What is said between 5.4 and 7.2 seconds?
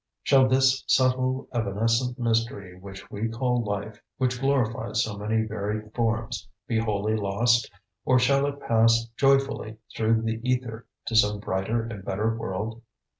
varied forms, be wholly